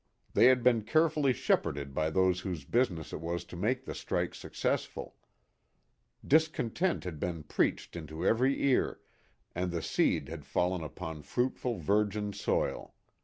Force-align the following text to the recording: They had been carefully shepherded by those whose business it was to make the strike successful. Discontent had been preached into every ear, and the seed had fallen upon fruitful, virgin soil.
They 0.33 0.45
had 0.47 0.63
been 0.63 0.81
carefully 0.81 1.31
shepherded 1.31 1.93
by 1.93 2.09
those 2.09 2.39
whose 2.39 2.65
business 2.65 3.13
it 3.13 3.21
was 3.21 3.43
to 3.45 3.55
make 3.55 3.85
the 3.85 3.93
strike 3.93 4.33
successful. 4.33 5.15
Discontent 6.25 7.03
had 7.03 7.19
been 7.19 7.43
preached 7.43 7.95
into 7.95 8.25
every 8.25 8.63
ear, 8.63 8.99
and 9.53 9.69
the 9.69 9.83
seed 9.83 10.27
had 10.27 10.43
fallen 10.43 10.83
upon 10.83 11.21
fruitful, 11.21 11.77
virgin 11.77 12.33
soil. 12.33 12.95